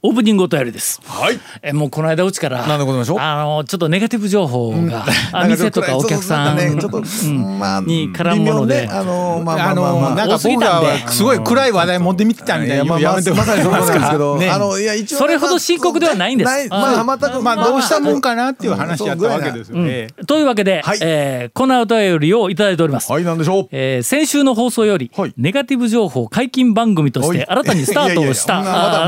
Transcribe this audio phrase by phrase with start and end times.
[0.00, 1.00] オープニングお便りです。
[1.04, 1.40] はい。
[1.60, 8.88] えもうこの間うちからあのちょっとネガティブ情報が、あなん店とかお客さんちょっとねちょっと、まあ、に絡むもので。
[8.88, 16.68] あの、まあまああまあまあ、のなんか多すごい暗い話題持ってみてたみたまあまあまさにそうなんですけど、ねあのいや一応それほど深刻ではないんです。
[16.70, 19.86] まあ全くまあどうしたもんかなっていう話やったわけですようん。
[19.88, 20.08] ね。
[20.26, 20.98] というわけで、はい。
[21.02, 23.68] えーこのお便りをいただいております、はいなんでしょう？
[23.72, 25.34] えー先週の放送より、はい。
[25.36, 28.62] ネガティブ情報解禁番組として新たにスタートをした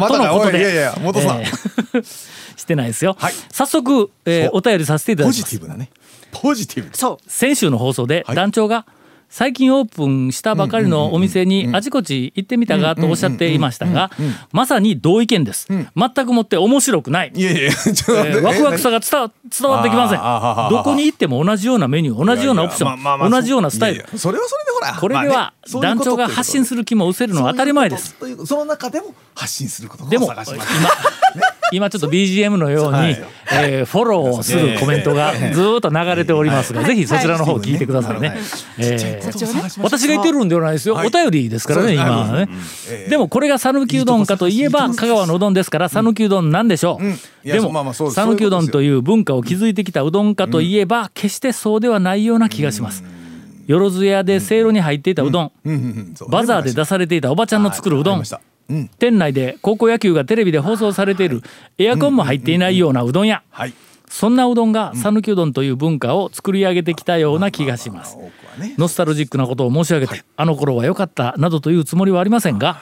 [0.09, 1.41] とのことでやいや元さん。
[1.41, 3.33] えーしてないですよ、はい。
[3.51, 5.51] 早速、えーお便りさせていただポきます。
[5.51, 5.91] ジティブなね。
[6.30, 6.97] ポジティブ。
[6.97, 7.30] そう。
[7.30, 8.37] 先週の放送ではい。
[8.37, 8.87] 団長が
[9.29, 14.11] 最近オープンしたばかりのお店にあちこち行ってみたがとおっしゃっていましたが
[14.51, 15.69] まさに同意見です。
[15.69, 15.86] 全
[16.27, 17.33] くもって面白くない。
[17.34, 17.70] いやいや、
[18.42, 20.19] ワクワクさが伝わ伝わってきません
[20.70, 24.95] どこに行っても同じようなメニュー同じようなオプション同じようなスタイルそれはそれでほら。
[25.01, 28.17] これでは団長が発信する気も失せるのは当たり前です。
[28.47, 30.45] その中でも発信することでも今。
[31.73, 38.37] 今ちょっと BGM のように、はいえフォローするコメントがずっと流れておりますが、ぜひそちらの方聞いてくださいね。
[38.79, 42.48] えー私が言ってるんではないですよ、お便りですからね今はね、
[43.09, 53.05] でもこれが讃岐うどんかといえば香川のうどんですから讃岐うどんなんでしょう、でも讃岐うどんという文化を築いてきたうどんかといえば、決してそうではないような気がします、
[53.66, 55.52] よろず屋でせいろに入っていたうどん、
[56.28, 58.22] バザーで出されていたおばちゃんの作るうどん。
[58.98, 61.42] 店内で高校野球がテレビで放送されている
[61.78, 63.42] エアコンも入っていないようなうどん屋。
[63.50, 63.74] はい。
[64.08, 68.16] そんなうどんが讃岐うどんという文化を作り上げてきたような気がします。
[68.77, 72.80] ノスタルジックなことを申し上げてあの頃は良かったなどというつもりはありませんが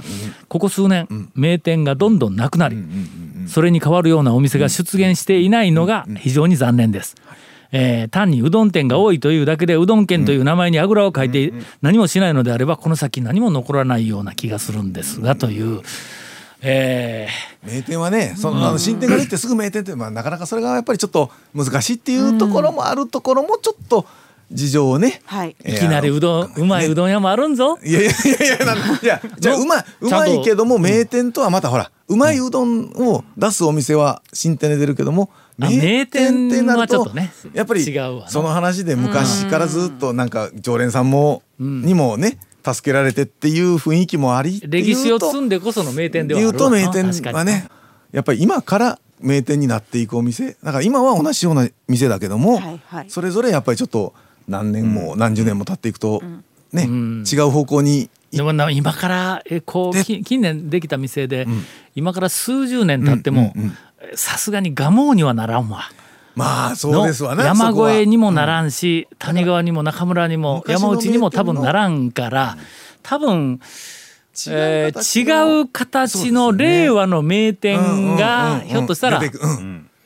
[0.49, 2.77] ここ数年名店がどんどんなくなり
[3.49, 7.17] それに代わるようなお店が出現していないのが非常に残念です。
[7.71, 15.83] えー単にうどん店が多いというだけでうどん県という名前にあぐらをかいて何もしないのであればこの先何も残らないような気がするんですがという、
[16.63, 17.29] え
[17.63, 24.07] 名店はね、そのあの新店ができてすぐ名店ってまあなかなかそれがやっぱりちょっと難しいっていうところもあるところもちょっと
[24.51, 25.21] 事情をね。
[25.25, 25.57] はい。
[25.65, 27.79] いきなりうどんうまいうどん屋もあるんぞ。
[27.85, 28.57] いやいやいや
[29.03, 47.69] いや じゃあうまいうまいけども名店とはまたほらうまいうどんを出すお店は新店で出るけどもあ名店ってなるとねやっぱり違うわなその話で昔からずっとなんか常連さんもにもね助けられてっていう雰囲気もありって歴史をいうと積んでこその名店ではある言うと名店はね
[48.13, 50.57] やっぱり今から名店になっていくお店。
[50.63, 53.11] だから今は同じような店だけども、はいはい。
[53.11, 54.15] それぞれやっぱりちょっと
[54.49, 56.23] 何年も何十年も経っていくと、
[56.73, 58.11] ね、違う方向に。
[58.33, 61.47] でもな今からえこうき近年できた店で、
[61.95, 63.55] 今から数十年経っても
[64.15, 65.91] さすがに蒲生にはならんわ。
[66.35, 72.57] まあそうのですわね山越えにもならんし、谷川にも中村にも山内にも多分ならんから
[73.03, 73.61] 多分、
[74.49, 79.21] えー違う形の令和の名店がひょっとしたら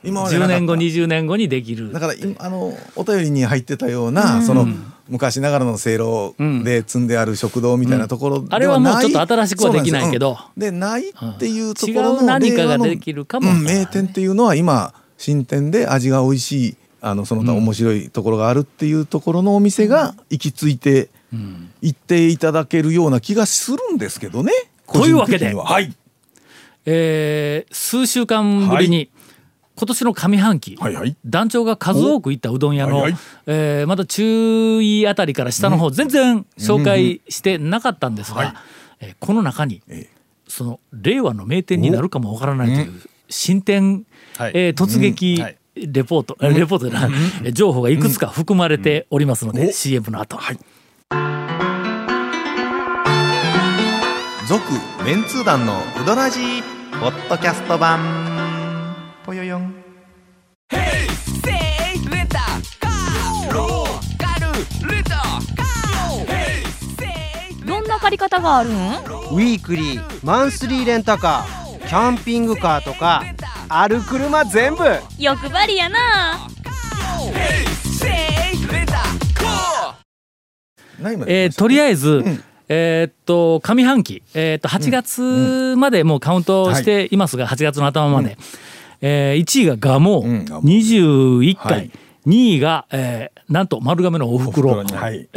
[0.04, 0.60] 今までな10かった。
[0.60, 1.92] 年後20年後にできる。
[1.92, 4.66] だから今あのお便りに入ってたような、その
[5.08, 10.38] 昔ながらのせいろで積んである食堂みたいなところではない、あれはもうちょっと新しくはできないけど。
[10.56, 10.74] でうん。
[10.74, 13.50] でないっていうとこ違ろのう何かができるかも。
[13.50, 21.10] うん名店っていうのは今新店で味が美味しいあのその他面白いところがあるっていうところのお店が行き着いて
[21.80, 24.52] 行っていただけるような気がするんですけどね。
[24.92, 25.92] というわけで個人的にははい。
[26.84, 29.08] えー数週間ぶりに、
[29.74, 31.16] 今年の上半期、はいはい。
[31.24, 33.20] 団長が数多く行ったうどん屋の、はいはい。
[33.46, 38.54] えーまだ中位あたりから下の方、全然紹介してなかったんですが、
[39.00, 40.16] えーこの中に、ええ。
[40.46, 42.92] その令和の名店になるかもわからないという
[43.28, 44.04] 新店、
[44.36, 44.52] はい。
[44.54, 45.58] えー突撃はい。
[45.74, 47.10] レポート、えレポートじゃない、
[47.44, 50.38] えー情報がいくつか含まれておりますので、CM の後、
[54.46, 54.62] 続
[55.04, 58.31] メンツー団のウドラジーポッドキャスト版
[68.12, 68.72] り方があるん？
[68.72, 73.24] ウィークリーマンスリーレンタカーキャンピングカーとか
[73.68, 74.84] ある車全部。
[75.18, 75.98] 欲張りやな。
[81.26, 82.22] えーとりあえず、
[82.68, 88.38] えーっと上半期、えーっと8月までもうカウントしていますが、8月の頭まで、
[89.00, 90.44] えー1位が蒲生、うん。
[90.44, 91.90] 蒲21回、はい
[92.26, 95.28] 2位が、えーなんと丸亀のおふくろ、はい。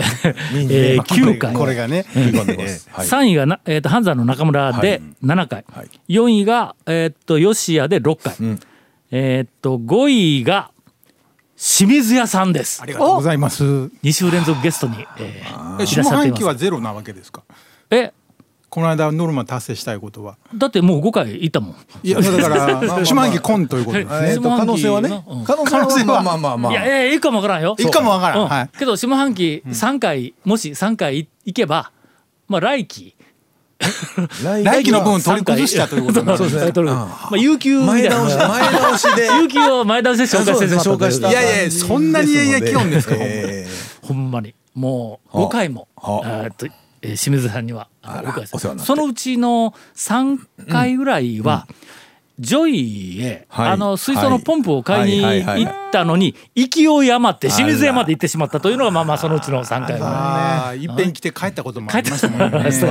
[0.70, 1.54] えー9回。
[1.54, 2.06] これがね。
[2.14, 2.88] 食い込んでます。
[2.92, 3.08] はい。
[3.08, 5.90] 3位がな、えー、と半山の中村で7回、はい。
[6.14, 8.60] 4位が、えー、と吉谷で6回、ん。
[9.12, 10.72] えー、と5位が、
[11.58, 12.82] 清水屋さんです。
[12.82, 13.64] ありがとうございます。
[13.64, 17.44] 2週連続ゲストに、えーえ下半期はゼロなわけですか？
[17.90, 18.12] え
[18.76, 20.36] この間ノルマ達成したいことは。
[20.54, 21.76] だってもう5回行ったもん。
[22.04, 24.04] いやだから下半期コンということで。
[24.04, 26.58] すえーと可能性はねうん可能性はまあまあまあ。
[26.58, 27.78] まあいやいやいいかもわからんよ。
[27.80, 28.40] いいかもわからん。
[28.42, 28.70] うんはい。
[28.78, 31.94] けど下半期3回、もし3回行けば
[32.50, 33.16] まあ来期。
[34.44, 36.38] 来 来期の分取り崩したということになる。
[36.40, 36.72] そうですね。
[36.74, 36.94] 取る。
[36.94, 38.24] まあ有給みたいな。
[38.24, 39.28] 前倒し前倒しで。
[39.42, 40.98] 有給を前倒しで紹介してしまったそう。
[40.98, 41.28] ですね紹介した。
[41.30, 43.16] といやいやそんなにいやいや気温ですか？
[43.18, 43.66] え
[44.02, 44.54] ほんまに。
[44.74, 46.28] もう5回も、はあ。
[46.44, 46.72] えーっとえー
[47.10, 51.68] 清水さんにはお伺いしそのうちの3回ぐらいは、
[52.40, 60.66] ジョイへ、はいあの水槽のポンプを買いにはいはいはい行ったのに勢い余って清水屋まで行ってしまったというのがまあまあそのうちの3回は。
[60.66, 60.86] ああい。
[60.86, 62.50] っぺん来て帰ったこともありましたもんね。
[62.50, 62.82] ね別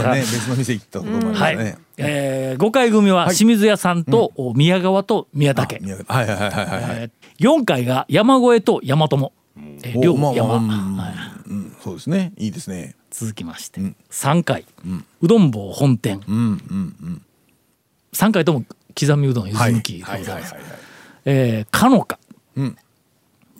[0.49, 1.57] の店行ったこともありまはい。
[1.57, 6.83] すね、えー、5回組は清水屋さんと宮川と宮武、はいはいはいはいはい。
[7.01, 9.33] えー、4回が山越えと山友、
[9.83, 11.15] えー、両おまあまあ山、うんはい。
[11.49, 12.33] うんそうですね。
[12.39, 13.81] いいですね続きまして、
[14.11, 14.67] 3回、
[15.23, 16.47] うどん坊本店、うんうんう
[17.07, 17.23] ん。
[18.13, 18.65] 3回とも
[18.99, 20.55] 刻みうどんゆず抜きでございます。
[21.25, 22.19] えーかのか、
[22.57, 22.77] うん。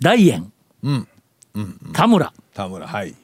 [0.01, 0.51] 大円、
[0.83, 1.07] うん
[1.93, 3.15] 田村、田村はい。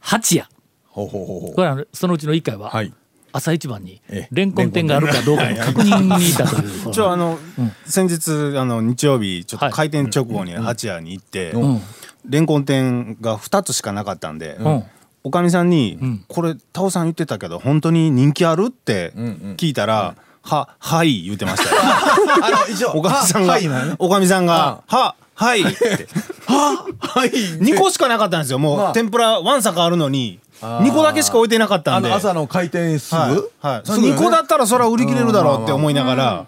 [0.00, 0.48] 八谷。
[0.88, 1.54] ほうほうほうほう。
[1.54, 2.92] これはそのうちの1回は、はい。
[3.30, 4.28] 朝一番にええ。
[4.32, 6.90] レンコン店があるかどうかの確認に行ったという。
[6.90, 7.38] ちょあの、
[7.86, 9.70] 先日あの日曜日ちょっはい。
[9.70, 11.80] と開店直後に八谷に行って、うん。
[12.28, 14.84] レンコン店が2つしかなかったんで、うん
[15.24, 16.24] おかみさんに、ん。
[16.28, 19.12] これタオさん言ってたけど本当に人気ある?」って
[19.56, 22.92] 聞いたら「ははい」言ってましたよ。
[22.94, 23.58] おかみさんが、
[23.98, 26.08] おかみさんが「ははい」って。
[26.46, 28.58] はい2個しかなかったんですよ。
[28.58, 28.92] もう、まあ。
[28.92, 32.08] 天ぷらワンサカあるのに2個だけしか置いてなかったんで。
[32.08, 34.20] あの朝の開店すぐ、はいはい、すぐよね。
[34.20, 36.46] 2個だったらそれは売り切れるだろうって思いながら、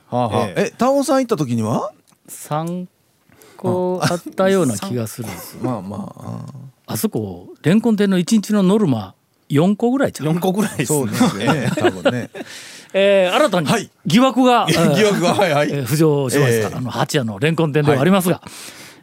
[0.57, 1.91] えタオさん行った時には
[2.29, 2.87] ？3
[3.57, 5.57] 個あったような気がするんです。
[5.61, 9.15] まあまああそこレンコン店の1日のノルマ
[9.51, 11.71] 4個ぐらいちゃう4個ぐらいですそうですね。
[11.77, 12.31] 多分ね。
[12.97, 13.91] えー新たにはい。
[14.07, 15.69] 疑惑が、え ー疑惑がはいはい。
[15.71, 18.41] えー浮上しました、ええあの八谷のレンコン店ではありますが、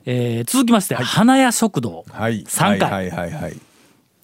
[0.06, 2.44] えー続きまして、花屋食堂、はい。
[2.44, 3.58] 3回、はいはいはいはい。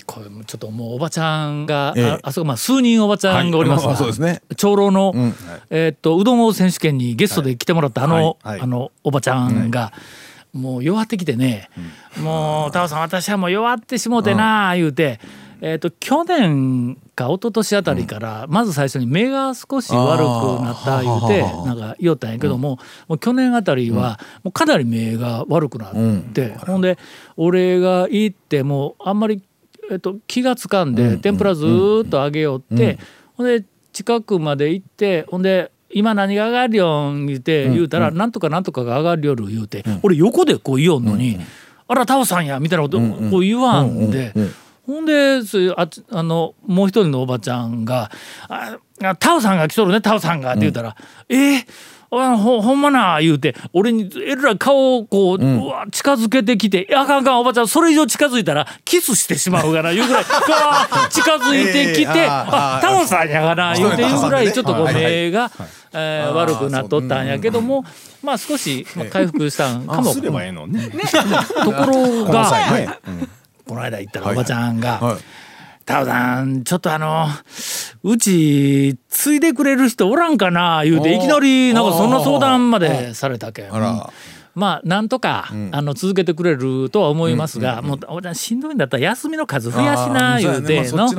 [0.06, 2.10] これもちょっともうおばちゃんが、ええ。
[2.12, 3.95] ああそこまあ数人おばちゃんがおりますが、はい。
[3.95, 4.42] まあそうですね。
[4.56, 5.36] 長老の、ん。
[5.69, 8.36] えーっとうどん王選手権にゲストで来てもらったあの、はい。
[8.44, 8.62] はい。
[8.62, 9.92] あのおばちゃんが、
[10.57, 11.69] もう弱ってきてね、
[12.21, 15.19] もうタオさん私はもう弱ってしもうてなあ言うて、
[15.62, 26.98] えーっと去年か一昨年あたりから、まず最初に目が少し悪くなった言うてなんか言おったんやけども,、もう去年あたりはもうかなり目が悪くなって、ほんで
[27.38, 29.42] 俺が行ってもうあんまり
[29.89, 33.00] えっと、気がつかんで天ぷらずーっと揚げよって、
[33.36, 33.63] ほんで
[33.94, 41.39] 近くまで行ってほんで「今何が上がるよん」言うて言うたら「なんとかなんとかが上がるよる」言うて、俺横でこう言おんのに
[41.88, 44.34] 「あらタオさんや」みたいなことこう言わんで。
[44.86, 48.10] ほんでそういうあつあのもう一人のおばちゃんが
[48.48, 50.95] 「ああタオさんが来とるねタオさんが」って言うたら
[51.28, 60.24] 「えーあほほんまな」言うて俺にえらい顔をこう,、うわ近づけてきて「あかんあかんおばちゃんそれ以上近づいたらキスしてしまうがな」いうぐらい
[61.09, 65.51] 近づいてきて「ええあタオさんやがな」言うていうぐらいちょっとこう目が、
[65.93, 67.84] えー悪くなっとったんやけども
[68.22, 70.13] まあ少しまあ回復したんかも。
[70.13, 70.89] すればええのね。
[71.63, 72.89] ところが、 はい
[73.67, 75.17] この間行ったらおばちゃんがはい
[75.88, 77.27] 「タオさんちょっとあの
[78.03, 83.72] うち継いでくれる人おらんかな」言うていきなりなんかそんな相談までされたけん。
[84.58, 91.14] まあなんとか、あの続けてくれるとは思いますが、もうしんどいんだったら休みの数増やしな言うての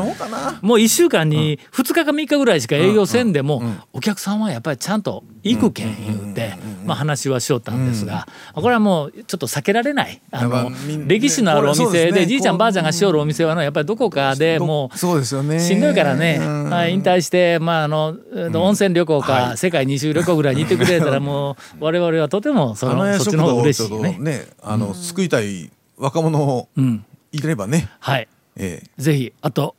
[0.60, 6.54] もう1週間に2日か3日ぐらいしか営業せんでも、お客さんはやっぱりちゃんと行くけん言うて、
[6.84, 10.20] まあ、話はしよったんですが、これはもうちょっと避けられない。
[10.32, 10.72] あの
[11.06, 15.60] 歴史のあるお店でじいちゃんばあちゃんがしよるお店はのやっぱりどこかでもうそうですよね。
[15.60, 16.70] しんどいからね、うん。
[16.70, 24.18] まあ、引退して、まあ、あの温泉旅行か、世界二周旅行ぐらいに行ってくれたらもう我々はとてもそのちの方が嬉ちょっとしいね。
[24.18, 27.88] ねあの救いたい若者をうん、いればね。
[28.00, 28.28] はい。
[28.56, 29.02] ええ。
[29.02, 29.76] ぜひあと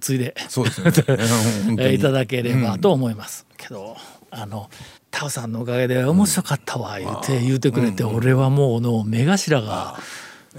[0.00, 0.34] ついで。
[0.48, 1.94] そうですよね。
[1.94, 3.96] いただければと思います、けど
[4.30, 4.70] あの
[5.10, 9.98] タオさんのおかげで面白かったわ言うて言うてくれて、俺はもうの目頭が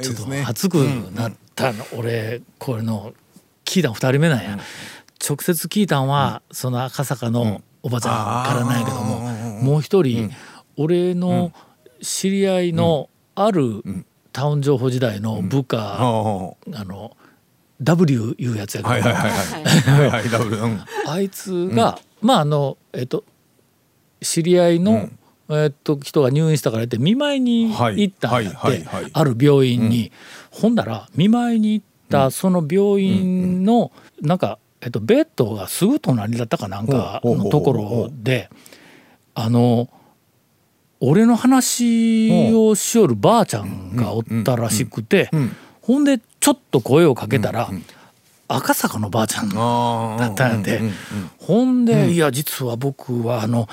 [0.01, 0.75] ちょっと熱く
[1.15, 3.13] なったの、俺これの
[3.65, 4.60] 聞いたん2人目なんや、
[5.25, 8.13] 直接聞いたんは、その赤坂のおばちゃん
[8.45, 9.19] からなんやけども、
[9.62, 10.31] もう一人、
[10.75, 11.53] 俺の
[12.01, 13.84] 知り合いのある
[14.34, 17.15] タウン情報時代の部下、あの
[17.81, 19.63] W いうやつやけど、はいはいはいはい。
[19.63, 20.29] はいはい。
[20.29, 20.79] ダブルうん。
[21.08, 23.24] あいつが、まああのえっと
[24.22, 25.10] 知り合いの、
[25.50, 30.12] えっと人が入院したからって見舞いに行ったんやはいってはいはいある病院に、
[30.51, 33.91] ほんだら見舞いに行ったその病院の
[34.22, 38.50] なんか、えっと、ベッドがすぐ隣だったかなんかのところで
[39.34, 39.89] あの
[41.01, 47.70] 俺の話をしよるばあちゃんがおったらしくてんほんでちょっと声をかけたら
[48.48, 50.89] 赤坂のばあちゃんあだったんやて、うんうん。
[50.89, 50.96] うん
[51.41, 53.67] ほんで、いや実は僕はあの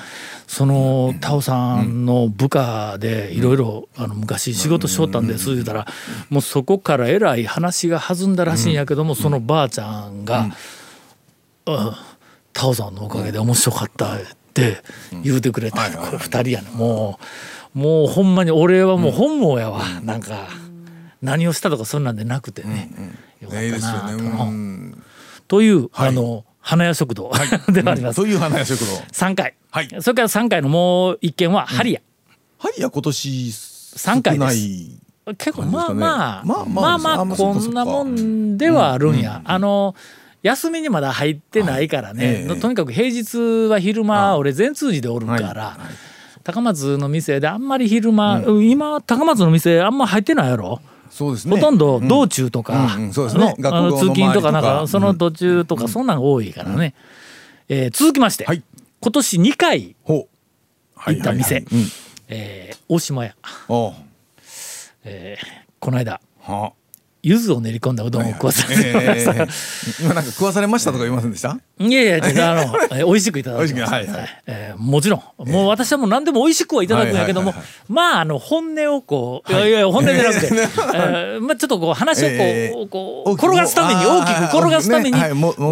[0.47, 5.87] そのタオさんの部下でいろいろあの昔仕事しとったんです言うたら
[6.29, 10.49] もうそこからえらい話が弾んだらしいんやけどもそのばあちゃんが
[11.67, 11.93] 「うん。
[12.53, 14.25] タオさんのおかげで面白かった」って
[15.23, 15.89] 言うてくれた。
[15.91, 17.19] これ二人やねも
[17.75, 19.83] うもうほんまに俺はもう本望やわ。
[20.03, 20.47] なんか
[21.21, 22.89] 何をしたとかそんなんでなくてね。
[23.41, 23.99] よかっいいですよね。
[23.99, 25.03] たなとうん。
[25.47, 26.09] という、はい。
[26.09, 27.31] あの花屋食堂
[27.71, 28.17] であります。
[28.17, 28.85] という花屋食堂。
[28.85, 29.87] 3回、はい。
[30.01, 32.01] それから3回のもう一件はハリア、
[32.57, 34.57] ハリア今年三回です。
[34.57, 39.95] 少ない結構まあまあまあまあまあまあこんなもんではあるんや、あの
[40.41, 42.47] 休みにまだ入ってないからね、はいえ。
[42.49, 45.77] えとにかく平日は昼間俺全通寺でおるから、
[46.43, 51.55] 高松の店であんまり昼間、今高松の店あんま入ってないやろ、そうですね。
[51.55, 53.13] ほとんど道中とか、うんうん。
[53.13, 53.55] そうですね。
[53.63, 54.87] あの通勤とかなんかか。
[54.87, 56.93] その途中とかそんなんが多いからね、
[57.67, 58.63] えー続きまして、はい。
[59.01, 60.27] 今年2回行
[61.11, 61.75] った店はいはい。
[61.75, 61.85] うん。
[62.29, 63.35] えー大島屋、
[65.03, 65.45] えー
[65.79, 66.21] この間。
[66.41, 66.73] は
[67.21, 69.47] 柚子を練り込んだうどんを食わされてもらいええ
[70.01, 71.57] 今なんか食わされましたとか言いませんでした？
[71.79, 72.61] いやいやあの、
[72.91, 74.43] え ー美味しくいただきましはいはい。
[74.47, 75.49] えーもちろん。
[75.49, 77.91] もう私はもう何でも美味しくはいただくんやけども、はいはいはい。
[77.91, 85.29] まああの本音をこう、い、やいや本音じゃなくて、 えーまあちょっとこう話をこう,、えーこう転がすために大きく転がすために、ね。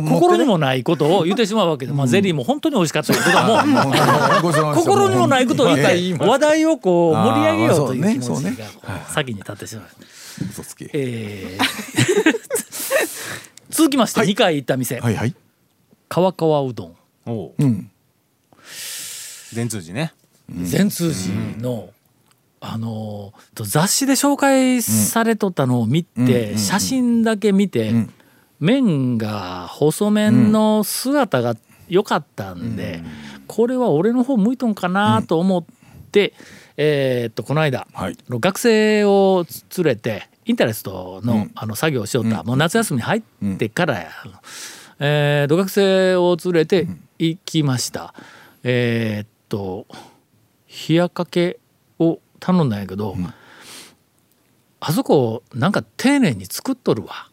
[0.10, 3.86] 心にもないことを言ってしまうわけで、まあ、ゼリーも本当に美味しかったけども、うさま
[4.42, 8.66] でした心にもないことを言ったええら話題をこう盛り上げようという気持ちが
[9.08, 9.86] 先に立ってしまう。
[10.42, 10.90] 嘘つけ。
[10.94, 11.64] えー。
[13.70, 15.36] 続きまして2回行った店、はいはい。
[16.10, 16.96] 川川うどん。
[17.26, 17.54] おう。
[17.60, 17.92] うん。
[19.52, 20.14] 善通寺ね。
[20.64, 21.90] 善通寺の、
[22.60, 28.12] あのー雑誌で紹介されとったのを見て、写真だけ見て、ん。
[28.60, 31.56] 麺が細麺の姿が
[31.88, 33.04] 良かったんで、
[33.48, 35.66] これは俺の方向いとんかなと思っ
[36.08, 36.34] て、
[36.78, 38.18] えーっとこの間、はい。
[38.30, 39.46] 学生を
[39.78, 41.52] 連れてインタレストの,、うん。
[41.56, 44.10] あの作業をしよった、もう夏休みに入ってからや、
[45.00, 46.88] えーと学生を連れて
[47.20, 48.14] 行きました、
[48.64, 49.86] えーっと
[50.90, 51.60] 冷やかけ
[52.00, 53.16] を頼んだんやけど、
[54.80, 57.30] あそこなんか丁寧に作っとるわ。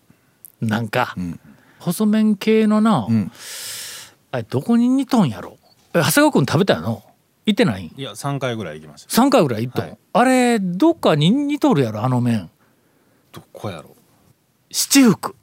[0.61, 1.39] なんか、ん。
[1.79, 3.31] 細麺系のな、ん。
[4.31, 5.59] あれどこに似とんやろ。
[5.93, 7.03] え長谷川君食べたやの？
[7.47, 7.91] 行ってない？
[7.97, 9.23] いや3回ぐらい行きました。
[9.23, 9.99] 3回ぐらい行っとん、はい。
[10.13, 12.03] あれどっかに似とるやろ？
[12.03, 12.51] あの麺。
[13.33, 13.95] どこやろ？
[14.71, 15.35] 七福。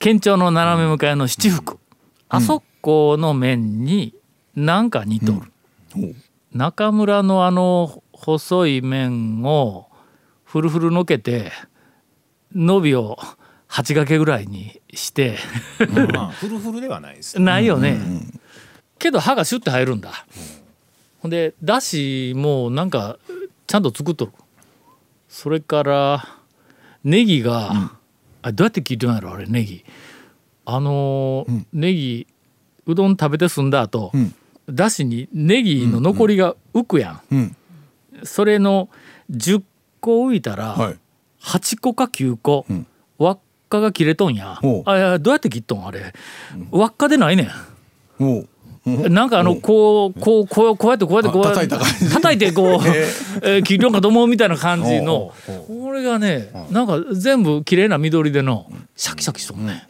[0.00, 1.78] 県庁の斜め向かいの七福、
[2.28, 4.14] あそこの麺に
[4.54, 5.40] なんか似とる、
[5.94, 6.14] ほう。
[6.52, 9.88] 中村のあの細い麺を
[10.44, 11.52] フルフルのけて
[12.54, 13.16] 伸びを
[13.68, 15.38] 8掛けぐらいにして。
[16.12, 17.98] まあフルフルではないです ないよね、
[18.98, 20.26] けど歯がシュッて入るんだ、
[21.24, 23.18] ほんでだしもなんか
[23.66, 24.32] ちゃんと作っとる。
[25.26, 26.38] それから
[27.02, 27.90] ネギが、
[28.42, 29.86] あどうやって切ってんやろあれネギ。
[30.66, 32.26] あのーネギ
[32.84, 34.34] うどん食べて済んだ後、ん。
[34.68, 37.56] だしにネギの残りが浮くやん、うん。
[38.24, 38.90] それの
[39.30, 39.62] 10
[40.02, 40.98] 個浮いたら、はい。
[41.40, 42.86] 8個か9個、ん。
[43.16, 43.38] 輪っ
[43.70, 44.60] かが切れとんや。
[44.84, 46.12] あどうやって切っとんあれ、
[46.70, 47.48] 輪っかでないね
[48.20, 48.46] ん。
[48.86, 51.78] なんかあのこうこうこうこうやってこうやってこうやってあ
[52.12, 52.66] 叩いてこう、
[53.42, 53.62] えー。
[53.62, 55.32] 切るんかと思うみたいな感じの。
[55.66, 59.86] これがねなんか全部綺麗な緑でのシャキシャキしとんね。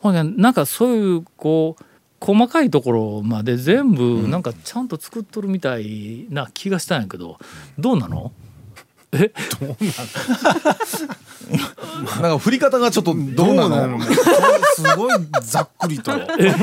[0.00, 1.84] ほんでなんかそういうこう
[2.20, 7.38] 細かいところまで全部なんかちゃんと作っとるみたいな気がしたんやけど
[7.78, 8.32] どうなの？
[9.12, 9.32] え？
[12.20, 12.32] なん？
[12.32, 13.98] か振り方がちょっとどうなの？
[14.02, 16.12] すごいざっくりと。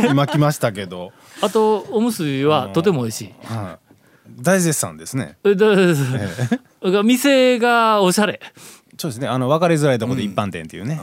[0.09, 1.11] 今来ましたけど、
[1.41, 3.33] あとおむすびはとても美味しい。
[3.45, 3.79] は
[4.39, 5.37] い、大絶賛ですね。
[5.43, 5.75] えだ
[6.91, 8.39] だ 店がおしゃれ。
[8.97, 9.27] そうですね。
[9.27, 10.99] あの分かりづらいところで一般店っていうね、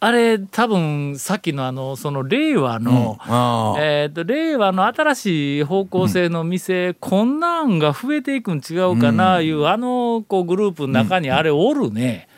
[0.00, 3.80] あれ多分さっきのあのその令和の、ああ。
[3.80, 12.28] えー、と令和の新しい方向性の店、こんなんが増えていくん違うかないう、あのこうグループの中にあれおるね、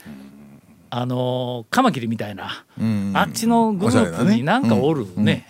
[0.91, 3.13] あのカマキリみたいな、うん。
[3.15, 5.47] あっちのグループになんかおるね。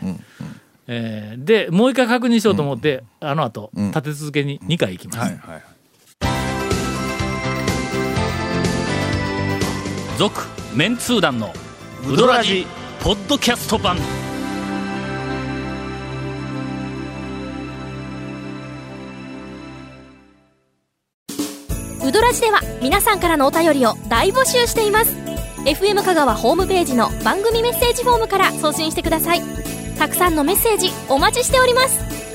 [0.88, 3.88] えーでもう一回確認しようと思って、あの後、ん。
[3.88, 5.18] 立て続けに2回行きます。
[5.18, 5.75] はいはい
[10.16, 11.52] 続メンツー団の
[12.10, 12.66] ウドラジ
[13.00, 13.98] ポッドキャスト版。
[22.02, 25.14] ウドラジでは皆さんからのお便りを大募集しています。
[25.66, 29.42] FM 香川ホームページの番組メッセージフォームから送信してください。
[29.98, 32.25] たくさんのメッセージお待ちしております。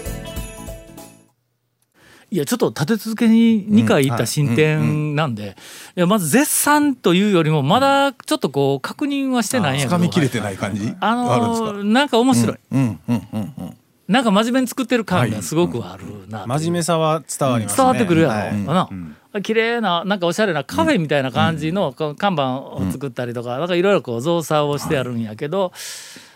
[2.33, 5.57] いやちょっと立て続けに2回行った進展なんで、
[5.97, 9.97] いやまず絶賛というよりもまだちょっとこう確認はしてないんやけど。
[9.97, 10.93] 掴みきれてない感じ？
[11.01, 11.71] あがあるんですか？
[11.73, 13.77] のーなんか面白い、うんうんうんうん。
[14.07, 17.77] なんか真面目に作ってる感がすごくあるな、真面目さは伝わりますね。
[17.77, 18.89] 伝わってくるやろ、はい。
[19.33, 25.73] な綺麗ななんかおしゃれなカフェみたいな感じの看板を作ったりとか、なんかいろいろこう造作をしてあるんやけど、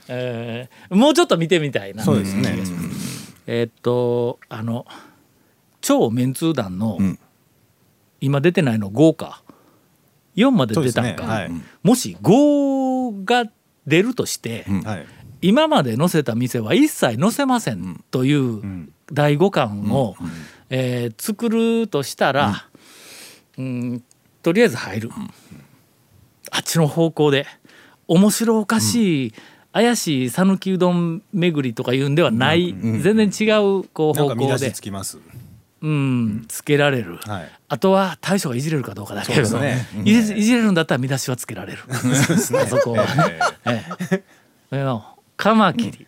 [0.10, 2.58] えーもうちょっと見てみたいなそうですね。
[3.48, 4.86] えーっとあの
[5.86, 7.20] 超メンツー団の、ん。
[8.20, 9.44] 今出てないの5か。
[10.36, 11.30] 4まで出たんか、ね。
[11.30, 11.52] はい。
[11.84, 13.46] もし5が
[13.86, 15.06] 出るとして、はい。
[15.44, 18.92] 今まで載せた店は一切載せませんというん。
[19.14, 20.16] 第5巻を、
[20.72, 22.68] えー作るとしたら、
[23.60, 24.04] うん。
[24.42, 25.12] とりあえず入る、
[26.50, 27.46] あっちの方向で
[28.08, 29.34] 面白おかしい、
[29.72, 35.20] 怪しい讃岐うどん巡りとかいうんではない、全然違うこうなんか見出方向でしつきます
[35.86, 37.52] うん、つけられる、はい。
[37.70, 40.04] あとは大将がいじれるかどうかだけど、そうですね。
[40.04, 41.96] いじれるんだったら見出しはつけられる、あ
[42.66, 43.06] そこは。
[43.66, 43.84] え
[44.72, 44.82] え。
[44.82, 45.06] あの
[45.38, 46.08] カマキリ、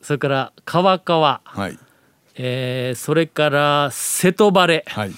[0.00, 1.76] それから川川、はい。
[2.36, 4.84] えーそれから瀬戸バレ。
[4.86, 5.10] はい。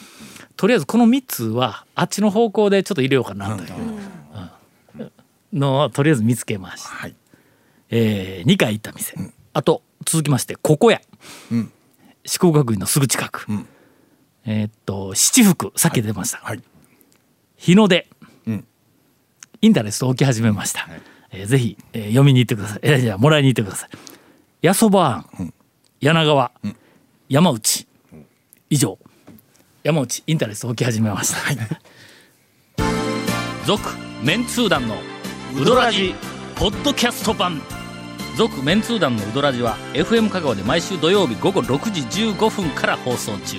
[0.57, 3.71] とりあえずこの3つはあっちの方向でちょっと入れようかなという、
[5.01, 5.13] うん。
[5.53, 7.15] のをとりあえず見つけました、はい。
[7.91, 9.17] え2回行った店、
[9.53, 11.03] あと続きましてここや、
[11.51, 11.71] うん。
[12.25, 13.67] 四国学院のすぐ近く、ん
[14.45, 16.63] えーっと七福さっき出ました、はい。
[17.57, 18.09] 日の出、
[18.47, 18.67] うん。
[19.61, 20.89] インタレスト起き始めました、
[21.31, 22.81] えーぜひ、えー読みに行ってください。
[22.83, 23.91] えーじゃあもらいに行ってください。
[24.67, 25.53] 八そば庵、
[26.01, 26.53] 柳川、
[27.29, 27.87] 山内。
[28.71, 28.99] 以上。
[29.83, 31.39] 山内インタレスト起き始めました。
[33.67, 33.91] 続、
[34.23, 34.97] メンツー団の
[35.61, 36.15] ウドラジ
[36.55, 37.61] ポッドキャスト版。
[38.37, 42.01] 続メンツー団のウドラジは FM 香川で毎週土曜日午後6時
[42.31, 43.59] 15分から放送中